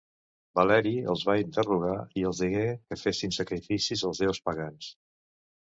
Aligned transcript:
Valeri 0.59 0.93
els 1.13 1.25
va 1.31 1.35
interrogar 1.41 1.93
i 2.21 2.25
els 2.31 2.41
digué 2.45 2.65
que 2.87 2.99
fessin 3.03 3.37
sacrificis 3.39 4.05
als 4.11 4.25
déus 4.27 4.43
pagans. 4.51 4.93